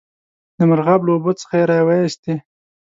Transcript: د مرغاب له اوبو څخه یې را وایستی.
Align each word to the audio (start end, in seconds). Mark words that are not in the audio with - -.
د 0.57 0.59
مرغاب 0.69 1.01
له 1.05 1.11
اوبو 1.15 1.31
څخه 1.39 1.53
یې 1.59 1.65
را 1.71 1.79
وایستی. 1.87 2.35